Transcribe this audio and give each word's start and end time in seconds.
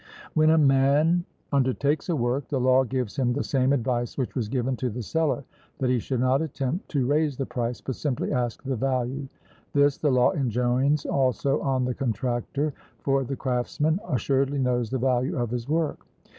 When 0.33 0.49
a 0.49 0.57
man 0.57 1.25
undertakes 1.51 2.09
a 2.09 2.15
work, 2.15 2.47
the 2.47 2.59
law 2.59 2.83
gives 2.83 3.17
him 3.17 3.33
the 3.33 3.43
same 3.43 3.71
advice 3.71 4.17
which 4.17 4.33
was 4.33 4.49
given 4.49 4.75
to 4.77 4.89
the 4.89 5.03
seller, 5.03 5.43
that 5.77 5.91
he 5.91 5.99
should 5.99 6.21
not 6.21 6.41
attempt 6.41 6.89
to 6.89 7.05
raise 7.05 7.37
the 7.37 7.45
price, 7.45 7.81
but 7.81 7.93
simply 7.93 8.31
ask 8.31 8.63
the 8.63 8.75
value; 8.75 9.27
this 9.73 9.99
the 9.99 10.09
law 10.09 10.31
enjoins 10.31 11.05
also 11.05 11.61
on 11.61 11.85
the 11.85 11.93
contractor; 11.93 12.73
for 13.03 13.23
the 13.23 13.35
craftsman 13.35 13.99
assuredly 14.09 14.57
knows 14.57 14.89
the 14.89 14.97
value 14.97 15.37
of 15.37 15.51
his 15.51 15.69
work. 15.69 15.99